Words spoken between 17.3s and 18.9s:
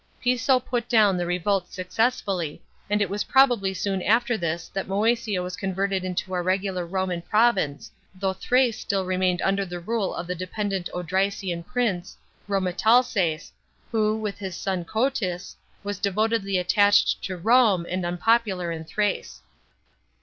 Rome and unpopular in